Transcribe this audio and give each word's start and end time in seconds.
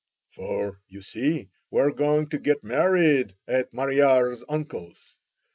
"For, 0.33 0.81
you 0.87 1.03
see, 1.03 1.51
we're 1.69 1.91
goin' 1.91 2.27
to 2.29 2.39
git 2.39 2.63
married 2.63 3.37
at 3.47 3.71
Mariar's 3.71 4.43
uncle's. 4.49 5.15